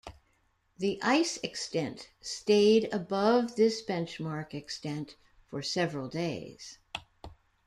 [0.79, 5.15] The ice extent stayed above this benchmark extent
[5.47, 6.79] for several days.